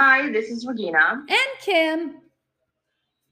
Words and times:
Hi, 0.00 0.30
this 0.30 0.48
is 0.48 0.64
Regina. 0.64 1.24
And 1.28 1.60
Kim. 1.60 2.20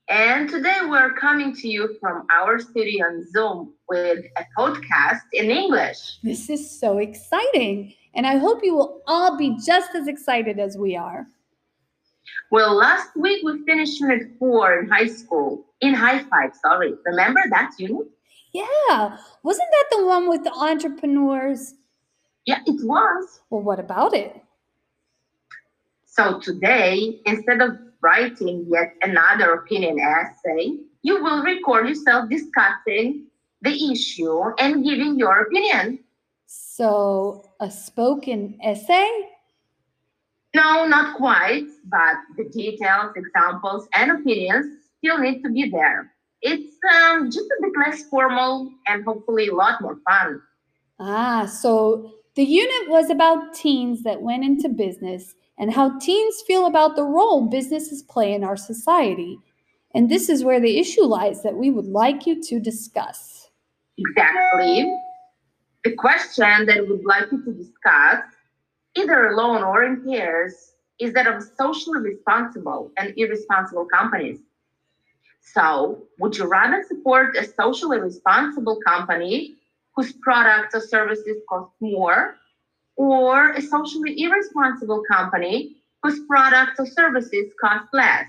And 0.08 0.50
today 0.50 0.78
we're 0.88 1.12
coming 1.12 1.54
to 1.54 1.68
you 1.68 1.96
from 2.00 2.26
our 2.36 2.58
studio 2.58 3.06
on 3.06 3.24
Zoom 3.30 3.74
with 3.88 4.24
a 4.36 4.44
podcast 4.58 5.20
in 5.32 5.48
English. 5.52 6.18
This 6.24 6.50
is 6.50 6.68
so 6.68 6.98
exciting. 6.98 7.94
And 8.16 8.26
I 8.26 8.38
hope 8.38 8.64
you 8.64 8.74
will 8.74 9.00
all 9.06 9.38
be 9.38 9.56
just 9.64 9.94
as 9.94 10.08
excited 10.08 10.58
as 10.58 10.76
we 10.76 10.96
are. 10.96 11.28
Well, 12.50 12.74
last 12.74 13.16
week 13.16 13.44
we 13.44 13.64
finished 13.64 14.00
Unit 14.00 14.32
4 14.36 14.80
in 14.80 14.88
high 14.88 15.06
school. 15.06 15.66
In 15.82 15.94
High 15.94 16.24
Five, 16.24 16.50
sorry. 16.60 16.94
Remember 17.04 17.42
that 17.50 17.70
unit? 17.78 18.08
Yeah. 18.52 19.16
Wasn't 19.44 19.70
that 19.70 19.96
the 19.96 20.04
one 20.04 20.28
with 20.28 20.42
the 20.42 20.52
entrepreneurs? 20.52 21.74
Yeah, 22.44 22.58
it 22.66 22.84
was. 22.84 23.40
Well, 23.50 23.62
what 23.62 23.78
about 23.78 24.14
it? 24.14 24.42
So 26.16 26.40
today, 26.40 27.20
instead 27.26 27.60
of 27.60 27.76
writing 28.00 28.66
yet 28.70 28.94
another 29.02 29.52
opinion 29.52 30.00
essay, 30.00 30.78
you 31.02 31.22
will 31.22 31.42
record 31.42 31.86
yourself 31.86 32.30
discussing 32.30 33.26
the 33.60 33.92
issue 33.92 34.42
and 34.58 34.82
giving 34.82 35.18
your 35.18 35.42
opinion. 35.42 35.98
So, 36.46 37.44
a 37.60 37.70
spoken 37.70 38.58
essay? 38.64 39.06
No, 40.54 40.86
not 40.86 41.18
quite, 41.18 41.66
but 41.84 42.16
the 42.38 42.44
details, 42.48 43.12
examples, 43.14 43.86
and 43.94 44.12
opinions 44.12 44.84
still 44.96 45.18
need 45.18 45.42
to 45.42 45.50
be 45.50 45.68
there. 45.68 46.14
It's 46.40 46.76
um, 46.94 47.30
just 47.30 47.46
a 47.46 47.62
bit 47.62 47.72
less 47.84 48.04
formal 48.04 48.72
and 48.86 49.04
hopefully 49.04 49.48
a 49.48 49.54
lot 49.54 49.82
more 49.82 49.98
fun. 50.08 50.40
Ah, 50.98 51.44
so 51.44 52.14
the 52.36 52.44
unit 52.44 52.88
was 52.88 53.10
about 53.10 53.52
teens 53.52 54.02
that 54.04 54.22
went 54.22 54.44
into 54.44 54.70
business 54.70 55.34
and 55.58 55.72
how 55.72 55.98
teens 55.98 56.42
feel 56.46 56.66
about 56.66 56.96
the 56.96 57.04
role 57.04 57.48
businesses 57.48 58.02
play 58.02 58.32
in 58.32 58.44
our 58.44 58.56
society. 58.56 59.38
And 59.94 60.10
this 60.10 60.28
is 60.28 60.44
where 60.44 60.60
the 60.60 60.78
issue 60.78 61.04
lies 61.04 61.42
that 61.42 61.56
we 61.56 61.70
would 61.70 61.86
like 61.86 62.26
you 62.26 62.42
to 62.42 62.60
discuss. 62.60 63.50
Exactly. 63.96 64.92
The 65.84 65.94
question 65.94 66.66
that 66.66 66.86
we'd 66.86 67.04
like 67.04 67.30
you 67.32 67.42
to 67.44 67.52
discuss, 67.52 68.20
either 68.96 69.28
alone 69.28 69.62
or 69.62 69.84
in 69.84 70.04
pairs, 70.04 70.72
is 70.98 71.12
that 71.14 71.26
of 71.26 71.42
socially 71.58 72.00
responsible 72.00 72.90
and 72.98 73.14
irresponsible 73.16 73.86
companies. 73.86 74.40
So, 75.54 76.02
would 76.18 76.36
you 76.36 76.46
rather 76.46 76.84
support 76.86 77.36
a 77.36 77.44
socially 77.44 77.98
responsible 77.98 78.80
company 78.86 79.54
whose 79.94 80.12
products 80.12 80.74
or 80.74 80.80
services 80.80 81.36
cost 81.48 81.70
more 81.80 82.36
or 82.96 83.52
a 83.52 83.62
socially 83.62 84.20
irresponsible 84.20 85.02
company 85.10 85.76
whose 86.02 86.20
products 86.26 86.78
or 86.78 86.86
services 86.86 87.52
cost 87.60 87.86
less. 87.92 88.24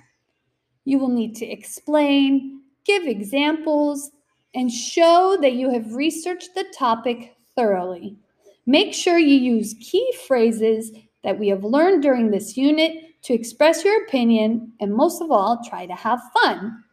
You 0.85 0.99
will 0.99 1.09
need 1.09 1.35
to 1.37 1.45
explain, 1.45 2.61
give 2.85 3.03
examples, 3.05 4.11
and 4.55 4.71
show 4.71 5.37
that 5.41 5.53
you 5.53 5.69
have 5.69 5.93
researched 5.93 6.55
the 6.55 6.65
topic 6.77 7.35
thoroughly. 7.55 8.17
Make 8.65 8.93
sure 8.93 9.17
you 9.17 9.35
use 9.35 9.75
key 9.79 10.11
phrases 10.27 10.91
that 11.23 11.37
we 11.37 11.47
have 11.49 11.63
learned 11.63 12.03
during 12.03 12.31
this 12.31 12.57
unit 12.57 13.21
to 13.23 13.33
express 13.33 13.83
your 13.83 14.03
opinion, 14.03 14.71
and 14.79 14.93
most 14.93 15.21
of 15.21 15.31
all, 15.31 15.61
try 15.67 15.85
to 15.85 15.95
have 15.95 16.21
fun. 16.41 16.83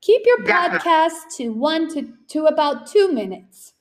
Keep 0.00 0.22
your 0.24 0.38
podcast 0.44 1.36
to 1.36 1.50
one 1.50 1.92
to, 1.94 2.12
to 2.28 2.46
about 2.46 2.86
two 2.86 3.10
minutes. 3.12 3.72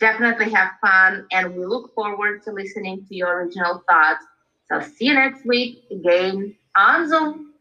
Definitely 0.00 0.50
have 0.50 0.72
fun, 0.80 1.26
and 1.30 1.54
we 1.54 1.66
look 1.66 1.94
forward 1.94 2.42
to 2.44 2.52
listening 2.52 3.04
to 3.06 3.14
your 3.14 3.44
original 3.44 3.84
thoughts. 3.88 4.24
So, 4.66 4.80
see 4.80 5.06
you 5.06 5.14
next 5.14 5.44
week 5.44 5.84
again 5.90 6.56
on 6.74 7.08
Zoom. 7.08 7.52